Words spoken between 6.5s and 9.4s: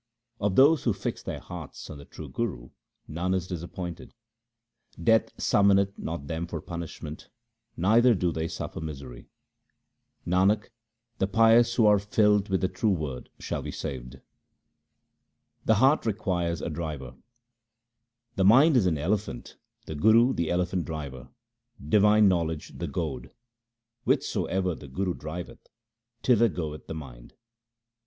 punishment, neither do they suffer misery.